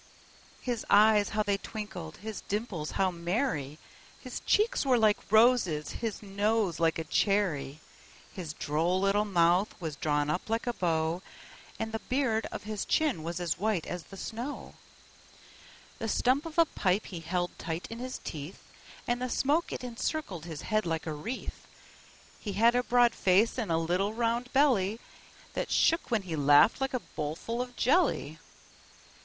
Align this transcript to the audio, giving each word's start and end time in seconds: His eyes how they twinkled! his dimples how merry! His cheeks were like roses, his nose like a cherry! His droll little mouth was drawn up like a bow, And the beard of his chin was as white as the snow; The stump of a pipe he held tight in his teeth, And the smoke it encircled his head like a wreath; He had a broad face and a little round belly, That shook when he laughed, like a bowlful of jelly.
His 0.61 0.83
eyes 0.89 1.29
how 1.29 1.43
they 1.43 1.57
twinkled! 1.59 2.17
his 2.25 2.41
dimples 2.49 2.89
how 2.93 3.11
merry! 3.11 3.77
His 4.19 4.39
cheeks 4.47 4.83
were 4.83 4.97
like 4.97 5.31
roses, 5.31 5.91
his 5.91 6.23
nose 6.23 6.79
like 6.79 6.97
a 6.97 7.03
cherry! 7.03 7.81
His 8.33 8.53
droll 8.55 8.99
little 8.99 9.25
mouth 9.25 9.79
was 9.79 9.95
drawn 9.95 10.27
up 10.31 10.49
like 10.49 10.65
a 10.65 10.73
bow, 10.73 11.21
And 11.77 11.91
the 11.91 11.99
beard 11.99 12.47
of 12.47 12.63
his 12.63 12.83
chin 12.83 13.21
was 13.21 13.39
as 13.39 13.59
white 13.59 13.85
as 13.85 14.05
the 14.05 14.17
snow; 14.17 14.73
The 15.99 16.07
stump 16.07 16.47
of 16.47 16.57
a 16.57 16.65
pipe 16.65 17.05
he 17.05 17.19
held 17.19 17.51
tight 17.59 17.85
in 17.91 17.99
his 17.99 18.17
teeth, 18.23 18.63
And 19.07 19.21
the 19.21 19.29
smoke 19.29 19.71
it 19.71 19.83
encircled 19.83 20.45
his 20.45 20.63
head 20.63 20.83
like 20.83 21.05
a 21.05 21.13
wreath; 21.13 21.67
He 22.39 22.53
had 22.53 22.73
a 22.75 22.81
broad 22.81 23.13
face 23.13 23.55
and 23.59 23.71
a 23.71 23.77
little 23.77 24.15
round 24.15 24.51
belly, 24.51 24.99
That 25.53 25.69
shook 25.69 26.09
when 26.09 26.23
he 26.23 26.35
laughed, 26.35 26.81
like 26.81 26.95
a 26.95 27.01
bowlful 27.15 27.61
of 27.61 27.75
jelly. 27.75 28.39